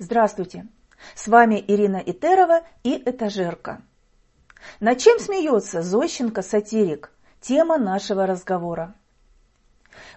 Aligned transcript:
Здравствуйте! 0.00 0.68
С 1.16 1.26
вами 1.26 1.62
Ирина 1.66 1.96
Итерова 1.96 2.62
и 2.84 2.96
Этажерка. 3.04 3.82
Над 4.78 4.98
чем 4.98 5.18
смеется 5.18 5.82
Зощенко-сатирик? 5.82 7.10
Тема 7.40 7.78
нашего 7.78 8.24
разговора. 8.24 8.94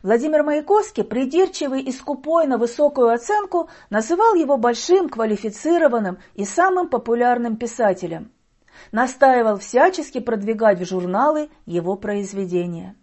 Владимир 0.03 0.43
Маяковский, 0.43 1.03
придирчивый 1.03 1.81
и 1.81 1.91
скупой 1.91 2.45
на 2.45 2.59
высокую 2.59 3.09
оценку, 3.09 3.69
называл 3.89 4.35
его 4.35 4.57
большим, 4.57 5.09
квалифицированным 5.09 6.19
и 6.35 6.45
самым 6.45 6.87
популярным 6.87 7.57
писателем. 7.57 8.31
Настаивал 8.91 9.57
всячески 9.57 10.19
продвигать 10.19 10.79
в 10.79 10.85
журналы 10.85 11.49
его 11.65 11.95
произведения. 11.95 12.95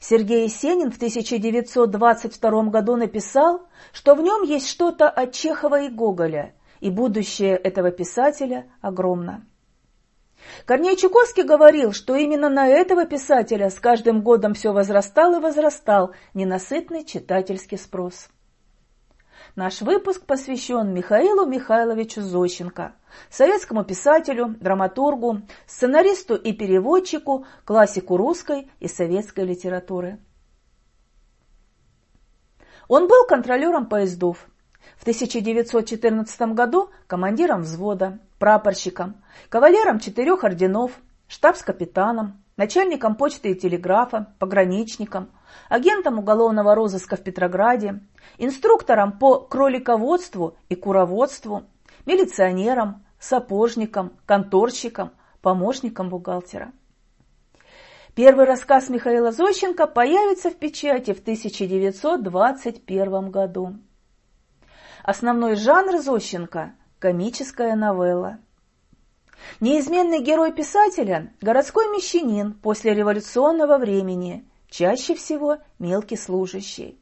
Сергей 0.00 0.44
Есенин 0.44 0.90
в 0.90 0.96
1922 0.96 2.62
году 2.64 2.96
написал, 2.96 3.68
что 3.92 4.14
в 4.14 4.22
нем 4.22 4.42
есть 4.42 4.68
что-то 4.68 5.08
от 5.08 5.32
Чехова 5.32 5.82
и 5.82 5.88
Гоголя, 5.88 6.54
и 6.80 6.90
будущее 6.90 7.56
этого 7.56 7.90
писателя 7.90 8.66
огромно. 8.80 9.44
Корней 10.66 10.96
Чуковский 10.96 11.42
говорил, 11.42 11.92
что 11.92 12.14
именно 12.14 12.48
на 12.48 12.68
этого 12.68 13.06
писателя 13.06 13.70
с 13.70 13.80
каждым 13.80 14.22
годом 14.22 14.54
все 14.54 14.72
возрастал 14.72 15.36
и 15.36 15.40
возрастал 15.40 16.12
ненасытный 16.34 17.04
читательский 17.04 17.76
спрос. 17.76 18.28
Наш 19.56 19.80
выпуск 19.80 20.24
посвящен 20.24 20.92
Михаилу 20.92 21.46
Михайловичу 21.46 22.22
Зощенко, 22.22 22.94
советскому 23.30 23.84
писателю, 23.84 24.56
драматургу, 24.60 25.42
сценаристу 25.66 26.36
и 26.36 26.52
переводчику, 26.52 27.46
классику 27.64 28.16
русской 28.16 28.70
и 28.80 28.88
советской 28.88 29.44
литературы. 29.44 30.18
Он 32.88 33.06
был 33.06 33.26
контролером 33.26 33.86
поездов. 33.86 34.48
В 34.96 35.02
1914 35.02 36.40
году 36.54 36.90
командиром 37.06 37.62
взвода, 37.62 38.18
прапорщиком, 38.38 39.22
кавалером 39.48 40.00
четырех 40.00 40.42
орденов, 40.44 40.92
штабс-капитаном, 41.28 42.42
начальником 42.58 43.14
почты 43.14 43.52
и 43.52 43.54
телеграфа, 43.54 44.34
пограничником, 44.38 45.30
агентом 45.70 46.18
уголовного 46.18 46.74
розыска 46.74 47.16
в 47.16 47.22
Петрограде, 47.22 48.02
инструктором 48.36 49.18
по 49.18 49.40
кролиководству 49.40 50.58
и 50.68 50.74
куроводству, 50.74 51.62
милиционером, 52.04 53.06
сапожником, 53.18 54.12
конторщиком, 54.26 55.12
помощником 55.40 56.10
бухгалтера. 56.10 56.72
Первый 58.14 58.44
рассказ 58.46 58.90
Михаила 58.90 59.30
Зощенко 59.30 59.86
появится 59.86 60.50
в 60.50 60.56
печати 60.56 61.14
в 61.14 61.20
1921 61.20 63.30
году. 63.30 63.76
Основной 65.04 65.54
жанр 65.54 65.98
Зощенко– 65.98 66.74
комическая 66.98 67.76
новелла. 67.76 68.40
Неизменный 69.60 70.20
герой 70.20 70.52
писателя– 70.52 71.32
городской 71.40 71.88
мещанин 71.88 72.54
после 72.54 72.94
революционного 72.94 73.78
времени, 73.78 74.48
чаще 74.68 75.14
всего 75.14 75.58
мелкий 75.78 76.16
служащий. 76.16 77.00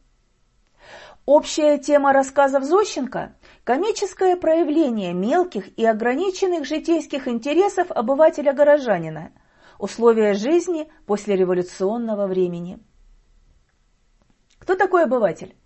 Общая 1.27 1.79
тема 1.79 2.12
рассказов 2.12 2.64
Зощенко– 2.64 3.34
комическое 3.64 4.37
проявление 4.37 5.12
мелких 5.12 5.77
и 5.77 5.84
ограниченных 5.84 6.64
житейских 6.64 7.27
интересов 7.27 7.91
обывателя-горожанина, 7.91 9.33
условия 9.79 10.34
жизни 10.34 10.89
после 11.05 11.37
революционного 11.37 12.27
времени. 12.27 12.79
Кто 14.59 14.77
такой 14.77 15.05
обыватель? 15.05 15.57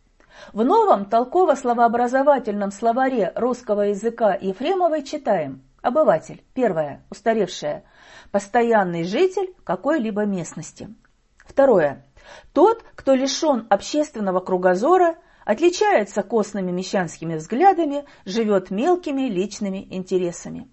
В 0.52 0.64
новом 0.64 1.04
толково-словообразовательном 1.04 2.70
словаре 2.70 3.32
русского 3.36 3.82
языка 3.82 4.34
Ефремовой 4.34 5.02
читаем 5.02 5.62
«Обыватель, 5.82 6.44
первое, 6.54 7.04
устаревшее, 7.10 7.84
постоянный 8.30 9.04
житель 9.04 9.54
какой-либо 9.64 10.24
местности». 10.24 10.94
Второе. 11.38 12.06
Тот, 12.52 12.84
кто 12.94 13.14
лишен 13.14 13.66
общественного 13.70 14.40
кругозора– 14.40 15.16
отличается 15.44 16.22
костными 16.22 16.70
мещанскими 16.70 17.34
взглядами, 17.34 18.04
живет 18.24 18.70
мелкими 18.70 19.22
личными 19.22 19.86
интересами. 19.90 20.70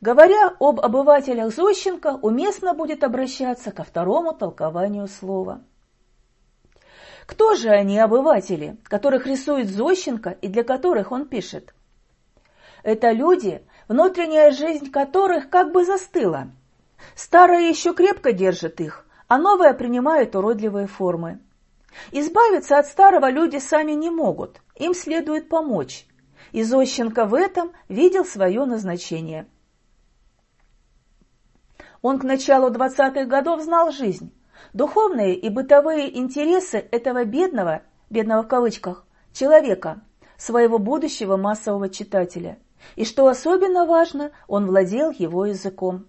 Говоря 0.00 0.56
об 0.58 0.80
обывателях 0.80 1.54
Зощенко, 1.54 2.18
уместно 2.20 2.74
будет 2.74 3.04
обращаться 3.04 3.70
ко 3.70 3.84
второму 3.84 4.32
толкованию 4.32 5.06
слова. 5.06 5.62
Кто 7.26 7.54
же 7.54 7.68
они, 7.68 7.98
обыватели, 7.98 8.76
которых 8.82 9.26
рисует 9.26 9.68
Зощенко 9.68 10.30
и 10.30 10.48
для 10.48 10.64
которых 10.64 11.12
он 11.12 11.28
пишет? 11.28 11.72
Это 12.82 13.12
люди, 13.12 13.64
внутренняя 13.90 14.52
жизнь 14.52 14.88
которых 14.92 15.50
как 15.50 15.72
бы 15.72 15.84
застыла. 15.84 16.52
Старое 17.16 17.68
еще 17.68 17.92
крепко 17.92 18.32
держит 18.32 18.80
их, 18.80 19.04
а 19.26 19.36
новое 19.36 19.74
принимает 19.74 20.36
уродливые 20.36 20.86
формы. 20.86 21.40
Избавиться 22.12 22.78
от 22.78 22.86
старого 22.86 23.28
люди 23.28 23.58
сами 23.58 23.90
не 23.92 24.08
могут, 24.08 24.60
им 24.76 24.94
следует 24.94 25.48
помочь. 25.48 26.06
И 26.52 26.62
Зощенко 26.62 27.24
в 27.24 27.34
этом 27.34 27.72
видел 27.88 28.24
свое 28.24 28.64
назначение. 28.64 29.48
Он 32.00 32.20
к 32.20 32.22
началу 32.22 32.70
20-х 32.70 33.24
годов 33.24 33.60
знал 33.60 33.90
жизнь, 33.90 34.32
духовные 34.72 35.34
и 35.34 35.48
бытовые 35.48 36.16
интересы 36.16 36.76
этого 36.92 37.24
бедного, 37.24 37.82
бедного 38.08 38.44
в 38.44 38.48
кавычках, 38.48 39.04
человека, 39.32 40.00
своего 40.36 40.78
будущего 40.78 41.36
массового 41.36 41.88
читателя. 41.88 42.56
И 42.96 43.04
что 43.04 43.26
особенно 43.26 43.86
важно, 43.86 44.32
он 44.48 44.66
владел 44.66 45.10
его 45.10 45.46
языком. 45.46 46.06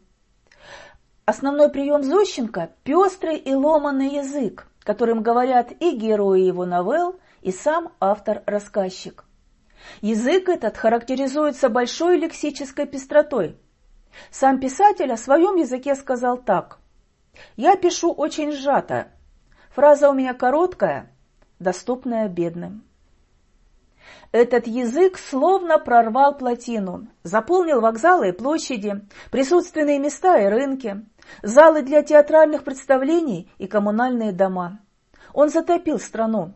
Основной 1.26 1.70
прием 1.70 2.04
Зощенко– 2.04 2.72
пестрый 2.84 3.38
и 3.38 3.54
ломанный 3.54 4.16
язык, 4.16 4.68
которым 4.80 5.22
говорят 5.22 5.72
и 5.80 5.96
герои 5.96 6.42
его 6.42 6.66
новелл, 6.66 7.20
и 7.42 7.52
сам 7.52 7.94
автор-рассказчик. 8.00 9.26
Язык 10.02 10.50
этот 10.50 10.78
характеризуется 10.78 11.70
большой 11.70 12.18
лексической 12.18 12.86
пестротой. 12.86 13.58
Сам 14.30 14.60
писатель 14.60 15.12
о 15.12 15.18
своем 15.18 15.56
языке 15.56 15.96
сказал 15.96 16.38
так. 16.38 16.80
«Я 17.56 17.76
пишу 17.76 18.12
очень 18.12 18.52
сжато. 18.52 19.08
Фраза 19.74 20.10
у 20.10 20.14
меня 20.14 20.34
короткая, 20.34 21.12
доступная 21.60 22.28
бедным». 22.28 22.84
Этот 24.32 24.66
язык 24.66 25.18
словно 25.18 25.78
прорвал 25.78 26.38
плотину, 26.38 27.08
заполнил 27.24 27.82
вокзалы 27.82 28.30
и 28.30 28.32
площади, 28.32 29.02
присутственные 29.30 30.00
места 30.00 30.40
и 30.40 30.46
рынки, 30.48 31.06
залы 31.44 31.82
для 31.82 32.02
театральных 32.02 32.64
представлений 32.64 33.52
и 33.58 33.68
коммунальные 33.68 34.32
дома. 34.32 34.80
Он 35.34 35.50
затопил 35.50 36.00
страну. 36.00 36.54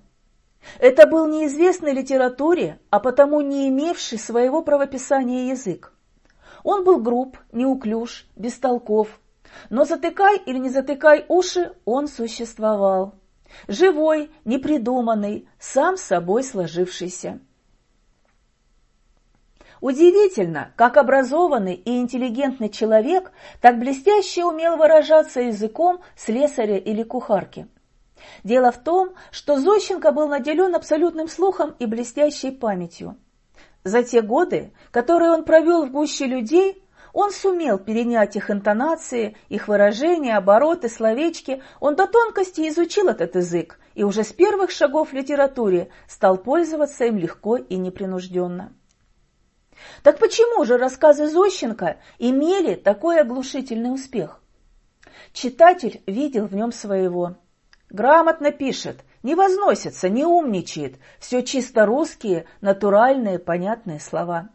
Это 0.79 1.05
был 1.05 1.27
неизвестный 1.27 1.91
литературе, 1.91 2.79
а 2.91 2.99
потому 3.01 3.41
не 3.41 3.67
имевший 3.67 4.19
своего 4.19 4.61
правописания 4.61 5.49
язык. 5.49 5.91
Он 6.63 6.85
был 6.85 6.99
груб, 6.99 7.37
неуклюж, 7.51 8.25
бестолков, 8.37 9.19
но 9.69 9.83
затыкай 9.83 10.37
или 10.45 10.57
не 10.59 10.69
затыкай 10.69 11.25
уши, 11.27 11.73
он 11.83 12.07
существовал. 12.07 13.15
Живой, 13.67 14.31
непридуманный, 14.45 15.47
сам 15.59 15.97
собой 15.97 16.43
сложившийся. 16.43 17.41
Удивительно, 19.85 20.73
как 20.77 20.97
образованный 20.97 21.75
и 21.75 21.99
интеллигентный 21.99 22.69
человек 22.69 23.31
так 23.61 23.77
блестяще 23.77 24.43
умел 24.43 24.77
выражаться 24.77 25.41
языком 25.41 26.01
слесаря 26.15 26.77
или 26.79 27.03
кухарки. 27.03 27.67
Дело 28.43 28.71
в 28.71 28.83
том, 28.83 29.13
что 29.29 29.59
Зощенко 29.59 30.11
был 30.11 30.27
наделен 30.27 30.73
абсолютным 30.73 31.27
слухом 31.27 31.75
и 31.77 31.85
блестящей 31.85 32.49
памятью. 32.49 33.15
За 33.83 34.01
те 34.01 34.23
годы, 34.23 34.73
которые 34.89 35.29
он 35.29 35.43
провел 35.43 35.85
в 35.85 35.91
гуще 35.91 36.25
людей, 36.25 36.83
он 37.13 37.29
сумел 37.29 37.77
перенять 37.77 38.35
их 38.35 38.49
интонации, 38.49 39.37
их 39.49 39.67
выражения, 39.67 40.35
обороты, 40.35 40.89
словечки. 40.89 41.61
Он 41.79 41.95
до 41.95 42.07
тонкости 42.07 42.67
изучил 42.69 43.07
этот 43.07 43.35
язык 43.35 43.79
и 43.93 44.03
уже 44.03 44.23
с 44.23 44.33
первых 44.33 44.71
шагов 44.71 45.11
в 45.11 45.13
литературе 45.13 45.89
стал 46.07 46.39
пользоваться 46.39 47.05
им 47.05 47.19
легко 47.19 47.57
и 47.57 47.75
непринужденно. 47.75 48.73
Так 50.03 50.19
почему 50.19 50.65
же 50.65 50.77
рассказы 50.77 51.27
Зощенко 51.27 51.97
имели 52.19 52.75
такой 52.75 53.19
оглушительный 53.19 53.93
успех? 53.93 54.41
Читатель 55.33 56.01
видел 56.07 56.47
в 56.47 56.55
нем 56.55 56.71
своего. 56.71 57.35
Грамотно 57.89 58.51
пишет, 58.51 59.03
не 59.23 59.35
возносится, 59.35 60.09
не 60.09 60.25
умничает, 60.25 60.97
все 61.19 61.41
чисто 61.43 61.85
русские, 61.85 62.45
натуральные, 62.61 63.39
понятные 63.39 63.99
слова. 63.99 64.49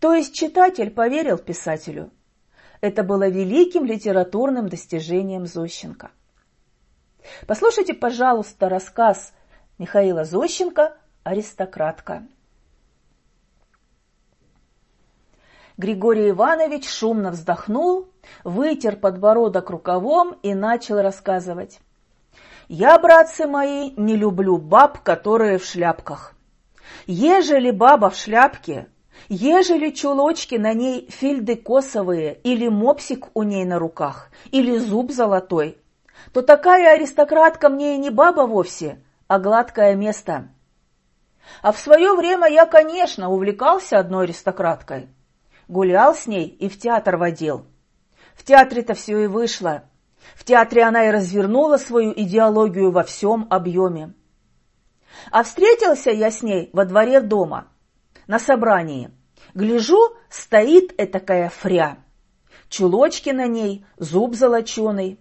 То 0.00 0.14
есть 0.14 0.34
читатель 0.34 0.90
поверил 0.90 1.38
писателю. 1.38 2.10
Это 2.80 3.02
было 3.02 3.28
великим 3.28 3.84
литературным 3.84 4.68
достижением 4.68 5.46
Зощенко. 5.46 6.10
Послушайте, 7.46 7.94
пожалуйста, 7.94 8.68
рассказ 8.68 9.32
Михаила 9.78 10.24
Зощенко 10.24 10.96
«Аристократка». 11.24 12.26
Григорий 15.78 16.30
Иванович 16.30 16.90
шумно 16.90 17.30
вздохнул, 17.30 18.08
вытер 18.42 18.96
подбородок 18.96 19.70
рукавом 19.70 20.36
и 20.42 20.52
начал 20.52 21.00
рассказывать. 21.00 21.78
«Я, 22.66 22.98
братцы 22.98 23.46
мои, 23.46 23.92
не 23.96 24.16
люблю 24.16 24.58
баб, 24.58 24.98
которые 25.04 25.58
в 25.58 25.64
шляпках. 25.64 26.34
Ежели 27.06 27.70
баба 27.70 28.10
в 28.10 28.16
шляпке, 28.16 28.88
ежели 29.28 29.90
чулочки 29.90 30.56
на 30.56 30.72
ней 30.72 31.08
фильды 31.10 31.54
косовые, 31.54 32.34
или 32.42 32.66
мопсик 32.66 33.28
у 33.34 33.44
ней 33.44 33.64
на 33.64 33.78
руках, 33.78 34.30
или 34.50 34.78
зуб 34.78 35.12
золотой, 35.12 35.78
то 36.32 36.42
такая 36.42 36.94
аристократка 36.94 37.68
мне 37.68 37.94
и 37.94 37.98
не 37.98 38.10
баба 38.10 38.48
вовсе, 38.48 39.00
а 39.28 39.38
гладкое 39.38 39.94
место. 39.94 40.48
А 41.62 41.70
в 41.70 41.78
свое 41.78 42.14
время 42.14 42.48
я, 42.48 42.66
конечно, 42.66 43.30
увлекался 43.30 44.00
одной 44.00 44.24
аристократкой. 44.24 45.08
Гулял 45.68 46.14
с 46.14 46.26
ней 46.26 46.46
и 46.46 46.68
в 46.70 46.78
театр 46.78 47.18
водил. 47.18 47.66
В 48.34 48.42
театре-то 48.42 48.94
все 48.94 49.24
и 49.24 49.26
вышло. 49.26 49.84
В 50.34 50.44
театре 50.44 50.82
она 50.82 51.06
и 51.06 51.10
развернула 51.10 51.76
свою 51.76 52.12
идеологию 52.12 52.90
во 52.90 53.02
всем 53.04 53.46
объеме. 53.50 54.14
А 55.30 55.42
встретился 55.42 56.10
я 56.10 56.30
с 56.30 56.42
ней 56.42 56.70
во 56.72 56.86
дворе 56.86 57.20
дома, 57.20 57.68
на 58.26 58.38
собрании. 58.38 59.10
Гляжу, 59.54 60.16
стоит 60.30 60.94
этакая 60.98 61.50
фря. 61.50 61.98
Чулочки 62.68 63.30
на 63.30 63.46
ней, 63.46 63.84
зуб 63.98 64.34
золоченый. 64.34 65.20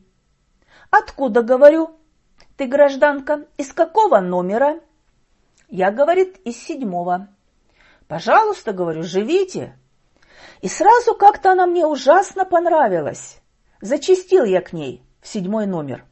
Откуда, 0.90 1.42
говорю? 1.42 1.92
Ты, 2.56 2.68
гражданка, 2.68 3.46
из 3.58 3.74
какого 3.74 4.20
номера? 4.20 4.80
Я, 5.68 5.92
говорит, 5.92 6.38
из 6.46 6.58
седьмого. 6.58 7.28
Пожалуйста, 8.08 8.72
говорю, 8.72 9.04
живите. 9.04 9.78
И 10.62 10.68
сразу 10.68 11.16
как-то 11.16 11.52
она 11.52 11.66
мне 11.66 11.86
ужасно 11.86 12.46
понравилась. 12.46 13.42
Зачистил 13.82 14.44
я 14.44 14.62
к 14.62 14.74
ней 14.74 15.04
в 15.22 15.28
седьмой 15.28 15.66
номер. 15.66 16.06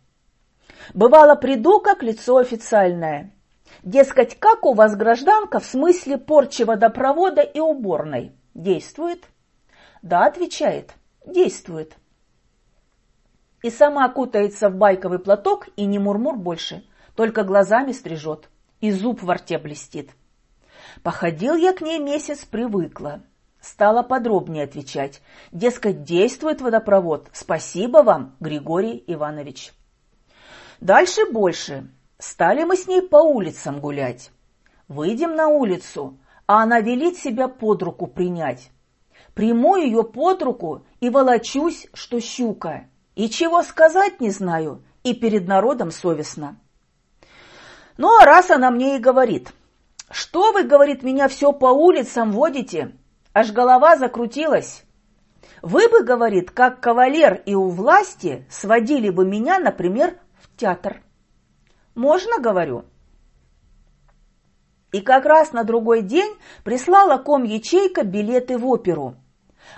Бывало, 0.94 1.36
приду 1.36 1.80
как 1.80 2.04
лицо 2.04 2.38
официальное. 2.38 3.34
Дескать, 3.84 4.40
как 4.40 4.66
у 4.66 4.74
вас 4.74 4.96
гражданка 4.96 5.60
в 5.60 5.66
смысле 5.66 6.18
порчи 6.18 6.64
водопровода 6.64 7.42
и 7.42 7.60
уборной? 7.60 8.36
Действует? 8.54 9.26
Да, 10.02 10.26
отвечает, 10.26 10.94
действует 11.26 11.98
и 13.66 13.72
сама 13.72 14.08
кутается 14.10 14.70
в 14.70 14.76
байковый 14.76 15.18
платок 15.18 15.70
и 15.76 15.86
не 15.88 15.98
мурмур 15.98 16.38
больше, 16.38 16.84
только 17.16 17.44
глазами 17.44 17.94
стрижет, 17.94 18.48
и 18.80 18.92
зуб 18.92 19.24
в 19.24 19.32
рте 19.32 19.58
блестит. 19.58 20.12
Походил 21.02 21.56
я 21.56 21.74
к 21.74 21.82
ней 21.82 21.98
месяц, 21.98 22.46
привыкла. 22.46 23.24
Стала 23.66 24.04
подробнее 24.04 24.66
отвечать. 24.66 25.24
Дескать, 25.52 26.04
действует 26.04 26.62
водопровод. 26.62 27.30
Спасибо 27.34 28.04
вам, 28.04 28.36
Григорий 28.40 29.04
Иванович. 29.08 29.74
Дальше 30.82 31.26
больше. 31.26 31.90
Стали 32.20 32.64
мы 32.64 32.78
с 32.78 32.88
ней 32.88 33.02
по 33.02 33.16
улицам 33.16 33.80
гулять. 33.80 34.30
Выйдем 34.88 35.36
на 35.36 35.48
улицу, 35.48 36.20
а 36.46 36.62
она 36.62 36.80
велит 36.80 37.18
себя 37.18 37.48
под 37.48 37.82
руку 37.82 38.06
принять. 38.06 38.70
Приму 39.34 39.78
ее 39.78 40.04
под 40.04 40.44
руку 40.44 40.86
и 41.00 41.10
волочусь, 41.10 41.88
что 41.96 42.20
щука. 42.20 42.86
И 43.16 43.30
чего 43.32 43.64
сказать 43.64 44.22
не 44.22 44.30
знаю, 44.30 44.84
и 45.02 45.16
перед 45.16 45.48
народом 45.48 45.90
совестно. 45.90 46.60
Ну, 47.98 48.16
а 48.22 48.26
раз 48.26 48.52
она 48.52 48.70
мне 48.70 48.98
и 48.98 49.00
говорит, 49.00 49.54
что 50.12 50.52
вы, 50.52 50.66
говорит, 50.66 51.02
меня 51.02 51.28
все 51.28 51.52
по 51.52 51.72
улицам 51.72 52.32
водите, 52.32 52.96
аж 53.36 53.52
голова 53.52 53.98
закрутилась. 53.98 54.86
Вы 55.62 55.90
бы, 55.90 56.04
говорит, 56.04 56.52
как 56.52 56.80
кавалер 56.80 57.44
и 57.46 57.54
у 57.54 57.68
власти 57.70 58.48
сводили 58.50 59.10
бы 59.10 59.26
меня, 59.26 59.60
например, 59.60 60.18
в 60.40 60.56
театр. 60.56 61.04
Можно, 61.94 62.40
говорю? 62.40 62.86
И 64.94 65.02
как 65.02 65.26
раз 65.26 65.52
на 65.52 65.66
другой 65.66 66.02
день 66.02 66.34
прислала 66.64 67.18
ком-ячейка 67.18 68.04
билеты 68.04 68.58
в 68.58 68.66
оперу. 68.68 69.16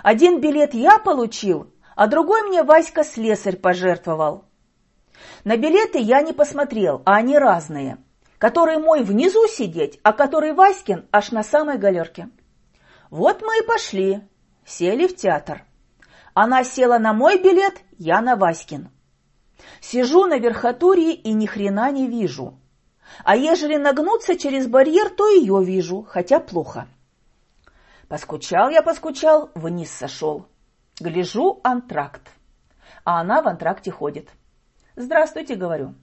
Один 0.04 0.40
билет 0.40 0.72
я 0.74 0.98
получил, 0.98 1.72
а 1.96 2.06
другой 2.06 2.42
мне 2.42 2.62
Васька 2.62 3.02
слесарь 3.02 3.56
пожертвовал. 3.56 4.44
На 5.42 5.56
билеты 5.56 5.98
я 5.98 6.22
не 6.22 6.32
посмотрел, 6.32 7.02
а 7.04 7.16
они 7.16 7.36
разные. 7.36 7.98
Который 8.38 8.78
мой 8.78 9.02
внизу 9.02 9.48
сидеть, 9.48 9.98
а 10.04 10.12
который 10.12 10.52
Васькин 10.52 11.08
аж 11.10 11.32
на 11.32 11.42
самой 11.42 11.76
галерке. 11.76 12.28
Вот 13.10 13.42
мы 13.42 13.58
и 13.58 13.66
пошли, 13.66 14.20
сели 14.64 15.06
в 15.06 15.16
театр. 15.16 15.64
Она 16.34 16.62
села 16.62 16.98
на 16.98 17.12
мой 17.12 17.42
билет, 17.42 17.82
я 17.96 18.20
на 18.20 18.36
Васькин. 18.36 18.90
Сижу 19.80 20.26
на 20.26 20.38
верхотурье 20.38 21.14
и 21.14 21.32
ни 21.32 21.46
хрена 21.46 21.90
не 21.90 22.06
вижу. 22.06 22.58
А 23.24 23.36
ежели 23.36 23.76
нагнуться 23.76 24.36
через 24.38 24.66
барьер, 24.66 25.08
то 25.10 25.28
ее 25.28 25.64
вижу, 25.64 26.02
хотя 26.02 26.38
плохо. 26.38 26.86
Поскучал 28.08 28.68
я, 28.68 28.82
поскучал, 28.82 29.50
вниз 29.54 29.90
сошел. 29.90 30.46
Гляжу 31.00 31.60
антракт. 31.64 32.22
А 33.04 33.20
она 33.20 33.42
в 33.42 33.48
антракте 33.48 33.90
ходит. 33.90 34.28
Здравствуйте, 34.96 35.54
говорю. 35.54 35.94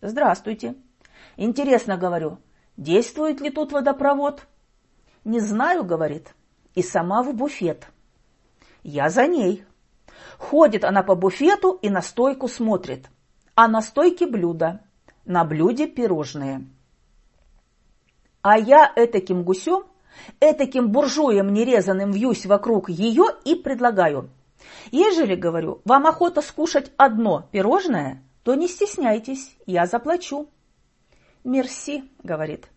Здравствуйте. 0.00 0.74
Интересно, 1.36 1.96
говорю, 1.96 2.38
действует 2.76 3.40
ли 3.40 3.50
тут 3.50 3.72
водопровод? 3.72 4.46
Не 5.24 5.40
знаю, 5.40 5.84
говорит. 5.84 6.34
И 6.78 6.82
сама 6.82 7.24
в 7.24 7.34
буфет. 7.34 7.88
Я 8.84 9.10
за 9.10 9.26
ней. 9.26 9.64
Ходит 10.38 10.84
она 10.84 11.02
по 11.02 11.16
буфету 11.16 11.72
и 11.82 11.90
на 11.90 12.02
стойку 12.02 12.46
смотрит. 12.46 13.10
А 13.56 13.66
на 13.66 13.82
стойке 13.82 14.28
блюдо. 14.28 14.78
На 15.24 15.44
блюде 15.44 15.88
пирожные. 15.88 16.68
А 18.42 18.56
я 18.56 18.92
этаким 18.94 19.42
гусем, 19.42 19.86
этаким 20.38 20.92
буржуем 20.92 21.52
нерезанным 21.52 22.12
вьюсь 22.12 22.46
вокруг 22.46 22.90
ее 22.90 23.24
и 23.44 23.56
предлагаю. 23.56 24.30
Ежели, 24.92 25.34
говорю, 25.34 25.82
вам 25.84 26.06
охота 26.06 26.42
скушать 26.42 26.92
одно 26.96 27.48
пирожное, 27.50 28.22
то 28.44 28.54
не 28.54 28.68
стесняйтесь, 28.68 29.56
я 29.66 29.86
заплачу. 29.86 30.48
Мерси, 31.42 32.08
говорит. 32.22 32.68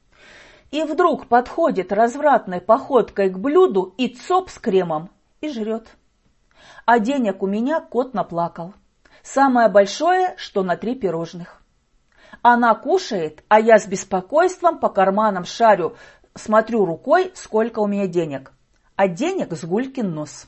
И 0.72 0.84
вдруг 0.84 1.28
подходит 1.28 1.92
развратной 1.92 2.62
походкой 2.62 3.30
к 3.30 3.38
блюду 3.38 3.94
и 3.98 4.08
цоп 4.08 4.50
с 4.50 4.58
кремом 4.58 5.10
и 5.42 5.50
жрет. 5.50 5.88
А 6.86 7.00
денег 7.00 7.44
у 7.44 7.48
меня 7.48 7.82
кот 7.82 8.13
наплакал. 8.13 8.74
Самое 9.22 9.68
большое, 9.68 10.34
что 10.38 10.63
на 10.63 10.78
три 10.78 10.96
пирожных. 10.96 11.62
Она 12.42 12.74
кушает, 12.74 13.44
а 13.50 13.60
я 13.60 13.78
с 13.78 13.86
беспокойством 13.86 14.80
по 14.80 14.90
карманам 14.90 15.44
шарю, 15.44 15.98
смотрю 16.34 16.86
рукой, 16.86 17.32
сколько 17.36 17.80
у 17.80 17.88
меня 17.88 18.08
денег. 18.08 18.54
А 18.96 19.08
денег 19.08 19.54
с 19.54 19.63
гулькин 19.66 20.13
нос. 20.13 20.48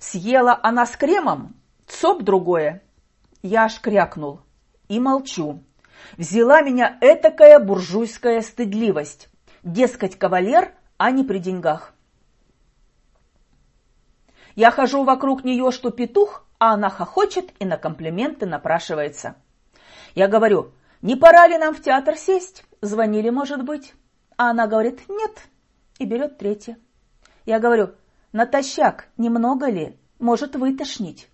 Съела 0.00 0.58
она 0.62 0.86
с 0.86 0.96
кремом, 0.96 1.54
цоп 1.86 2.22
другое. 2.22 2.82
Я 3.42 3.64
аж 3.64 3.80
крякнул 3.80 4.40
и 4.88 4.98
молчу. 4.98 5.62
Взяла 6.16 6.62
меня 6.62 6.98
этакая 7.00 7.58
буржуйская 7.58 8.40
стыдливость. 8.42 9.28
Дескать, 9.62 10.18
кавалер, 10.18 10.72
а 10.96 11.10
не 11.10 11.24
при 11.24 11.38
деньгах. 11.38 11.92
Я 14.54 14.70
хожу 14.70 15.04
вокруг 15.04 15.44
нее, 15.44 15.70
что 15.70 15.90
петух, 15.90 16.46
а 16.58 16.74
она 16.74 16.90
хохочет 16.90 17.52
и 17.60 17.64
на 17.64 17.76
комплименты 17.76 18.46
напрашивается. 18.46 19.36
Я 20.14 20.26
говорю, 20.26 20.72
не 21.02 21.14
пора 21.14 21.46
ли 21.46 21.58
нам 21.58 21.74
в 21.74 21.82
театр 21.82 22.16
сесть? 22.16 22.64
Звонили, 22.80 23.30
может 23.30 23.62
быть. 23.62 23.94
А 24.36 24.50
она 24.50 24.66
говорит, 24.66 25.08
нет, 25.08 25.48
и 25.98 26.04
берет 26.04 26.38
третье. 26.38 26.78
Я 27.46 27.60
говорю, 27.60 27.94
Натощак, 28.32 29.08
немного 29.16 29.70
ли? 29.70 29.96
Может 30.18 30.54
вытошнить. 30.54 31.28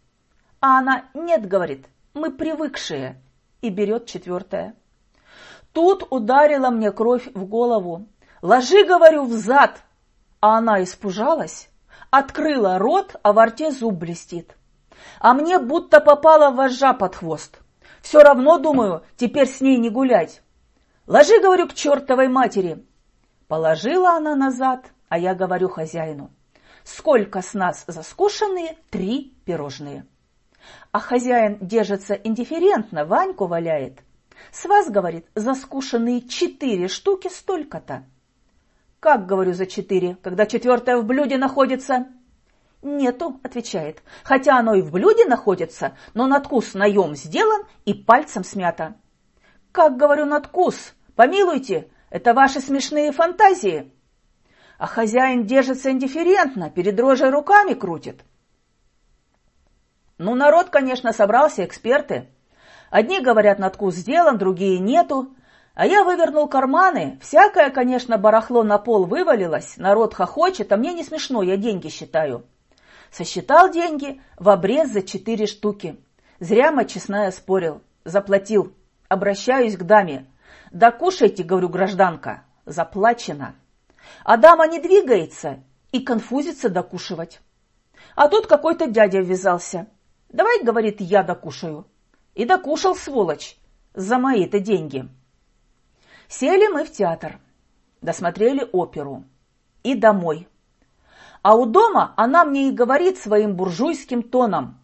А 0.61 0.79
она 0.79 1.07
нет, 1.13 1.47
говорит, 1.47 1.87
мы 2.15 2.31
привыкшие. 2.31 3.21
И 3.65 3.71
берет 3.71 4.05
четвертое. 4.05 4.75
Тут 5.73 6.07
ударила 6.11 6.69
мне 6.69 6.93
кровь 6.93 7.31
в 7.33 7.47
голову. 7.47 8.07
Ложи, 8.43 8.85
говорю, 8.85 9.25
в 9.25 9.33
зад. 9.33 9.83
А 10.41 10.59
она 10.59 10.83
испужалась, 10.83 11.71
открыла 12.11 12.79
рот, 12.79 13.17
а 13.23 13.33
во 13.33 13.47
рте 13.47 13.71
зуб 13.71 13.95
блестит. 13.95 14.55
А 15.19 15.33
мне 15.33 15.59
будто 15.59 16.03
попала 16.03 16.51
вожжа 16.51 16.93
под 16.93 17.17
хвост. 17.17 17.59
Все 18.03 18.21
равно, 18.21 18.59
думаю, 18.59 19.03
теперь 19.17 19.49
с 19.49 19.63
ней 19.63 19.79
не 19.79 19.89
гулять. 19.89 20.43
Ложи, 21.07 21.41
говорю, 21.41 21.67
к 21.67 21.73
чертовой 21.73 22.29
матери. 22.29 22.85
Положила 23.49 24.11
она 24.11 24.37
назад, 24.37 24.93
а 25.09 25.19
я 25.19 25.35
говорю 25.35 25.71
хозяину. 25.71 26.31
Сколько 26.83 27.41
с 27.41 27.55
нас 27.55 27.85
заскушенные? 27.87 28.77
Три 28.91 29.35
пирожные. 29.47 30.05
А 30.93 31.01
хозяин 31.01 31.59
держится 31.61 32.15
индифферентно, 32.15 33.05
Ваньку 33.05 33.47
валяет. 33.47 34.01
С 34.53 34.65
вас, 34.65 34.91
говорит, 34.91 35.27
заскушенные 35.35 36.29
четыре 36.29 36.89
штуки 36.89 37.29
столько-то. 37.29 38.05
Как, 39.01 39.27
говорю, 39.27 39.53
за 39.53 39.67
четыре, 39.67 40.17
когда 40.23 40.47
четвертая 40.47 40.97
в 40.97 41.05
блюде 41.05 41.37
находится? 41.37 42.07
«Нету»,— 42.85 43.41
отвечает, 43.43 44.03
«хотя 44.25 44.59
оно 44.59 44.75
и 44.75 44.83
в 44.83 44.93
блюде 44.93 45.25
находится, 45.25 45.97
но 46.13 46.27
надкус 46.27 46.75
наем 46.75 47.15
сделан 47.15 47.63
и 47.87 47.95
пальцем 47.95 48.45
смято». 48.45 48.95
«Как, 49.73 49.97
говорю, 49.97 50.27
надкус? 50.27 50.95
Помилуйте, 51.17 51.89
это 52.11 52.35
ваши 52.35 52.61
смешные 52.61 53.11
фантазии». 53.11 53.91
А 54.77 54.87
хозяин 54.87 55.47
держится 55.47 55.91
индифферентно, 55.91 56.69
перед 56.69 57.01
рожей 57.01 57.31
руками 57.31 57.73
крутит. 57.73 58.21
Ну, 60.25 60.35
народ, 60.35 60.71
конечно, 60.71 61.13
собрался, 61.13 61.67
эксперты. 61.67 62.31
Одни 62.89 63.21
говорят, 63.21 63.59
надкус 63.59 63.97
сделан, 63.97 64.39
другие 64.39 64.79
нету. 64.79 65.35
А 65.75 65.87
я 65.87 66.03
вывернул 66.03 66.49
карманы, 66.49 67.19
всякое, 67.21 67.69
конечно, 67.69 68.17
барахло 68.17 68.63
на 68.63 68.79
пол 68.79 69.05
вывалилось, 69.05 69.77
народ 69.77 70.15
хохочет, 70.15 70.73
а 70.73 70.79
мне 70.79 70.95
не 70.95 71.05
смешно, 71.05 71.43
я 71.43 71.59
деньги 71.59 71.89
считаю. 71.89 72.47
Сосчитал 73.11 73.71
деньги 73.71 74.23
в 74.39 74.49
обрез 74.49 74.93
за 74.93 75.03
четыре 75.03 75.47
штуки. 75.47 76.01
Зря 76.41 76.73
мать 76.73 76.91
честная 76.91 77.31
спорил. 77.31 77.83
Заплатил. 78.05 78.73
Обращаюсь 79.09 79.77
к 79.77 79.83
даме. 79.83 80.25
Да 80.73 80.91
кушайте, 80.91 81.43
говорю, 81.43 81.69
гражданка. 81.69 82.45
Заплачено. 82.65 83.57
А 84.25 84.39
дама 84.39 84.69
не 84.69 84.79
двигается 84.79 85.59
и 85.93 86.01
конфузится 86.01 86.71
докушивать. 86.71 87.43
А 88.17 88.29
тут 88.29 88.47
какой-то 88.47 88.87
дядя 88.87 89.21
ввязался. 89.21 89.87
Давай, 90.35 90.65
говорит, 90.65 91.01
я 91.01 91.23
докушаю. 91.23 91.87
И 92.35 92.45
докушал, 92.45 92.97
сволочь, 92.97 93.57
за 93.95 94.19
мои-то 94.19 94.59
деньги. 94.59 95.09
Сели 96.27 96.67
мы 96.67 96.85
в 96.85 96.91
театр, 96.91 97.39
досмотрели 98.01 98.69
оперу 98.73 99.23
и 99.85 99.95
домой. 99.95 100.49
А 101.43 101.55
у 101.55 101.67
дома 101.67 102.15
она 102.17 102.45
мне 102.45 102.69
и 102.69 102.73
говорит 102.73 103.17
своим 103.17 103.55
буржуйским 103.55 104.25
тоном. 104.25 104.81